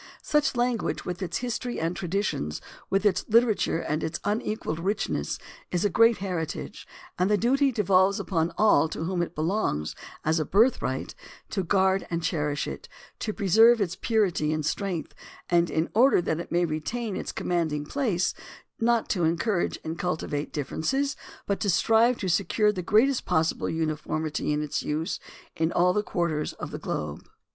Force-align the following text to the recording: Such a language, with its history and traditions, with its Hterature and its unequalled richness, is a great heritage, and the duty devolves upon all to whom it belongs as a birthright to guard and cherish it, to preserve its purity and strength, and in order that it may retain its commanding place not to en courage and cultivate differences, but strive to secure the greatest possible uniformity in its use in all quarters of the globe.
Such 0.23 0.55
a 0.55 0.57
language, 0.57 1.05
with 1.05 1.21
its 1.21 1.37
history 1.37 1.79
and 1.79 1.95
traditions, 1.95 2.59
with 2.89 3.05
its 3.05 3.23
Hterature 3.25 3.85
and 3.87 4.03
its 4.03 4.19
unequalled 4.23 4.79
richness, 4.79 5.37
is 5.69 5.85
a 5.85 5.91
great 5.91 6.17
heritage, 6.17 6.87
and 7.19 7.29
the 7.29 7.37
duty 7.37 7.71
devolves 7.71 8.19
upon 8.19 8.51
all 8.57 8.89
to 8.89 9.03
whom 9.03 9.21
it 9.21 9.35
belongs 9.35 9.93
as 10.25 10.39
a 10.39 10.43
birthright 10.43 11.13
to 11.51 11.61
guard 11.61 12.07
and 12.09 12.23
cherish 12.23 12.65
it, 12.65 12.89
to 13.19 13.31
preserve 13.31 13.79
its 13.79 13.95
purity 13.95 14.51
and 14.51 14.65
strength, 14.65 15.13
and 15.51 15.69
in 15.69 15.87
order 15.93 16.19
that 16.19 16.39
it 16.39 16.51
may 16.51 16.65
retain 16.65 17.15
its 17.15 17.31
commanding 17.31 17.85
place 17.85 18.33
not 18.79 19.07
to 19.09 19.23
en 19.23 19.37
courage 19.37 19.77
and 19.83 19.99
cultivate 19.99 20.51
differences, 20.51 21.15
but 21.45 21.61
strive 21.61 22.17
to 22.17 22.27
secure 22.27 22.71
the 22.71 22.81
greatest 22.81 23.23
possible 23.25 23.69
uniformity 23.69 24.51
in 24.51 24.63
its 24.63 24.81
use 24.81 25.19
in 25.55 25.71
all 25.71 25.93
quarters 26.01 26.53
of 26.53 26.71
the 26.71 26.79
globe. 26.79 27.21